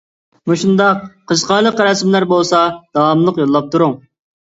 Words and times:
مۇشۇنداق 0.51 1.01
قىزىقارلىق 1.31 1.83
رەسىملەر 1.87 2.25
بولسا 2.31 2.63
داۋاملىق 2.99 3.39
يوللاپ 3.43 3.69
تۇرۇڭ. 3.77 3.95